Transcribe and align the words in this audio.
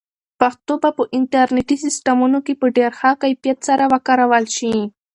پښتو 0.39 0.73
به 0.81 0.89
په 0.97 1.03
انټرنیټي 1.17 1.77
سیسټمونو 1.85 2.39
کې 2.45 2.53
په 2.61 2.67
ډېر 2.77 2.91
ښه 2.99 3.11
کیفیت 3.21 3.57
سره 3.67 3.83
وکارول 3.93 4.45
شي. 4.57 4.73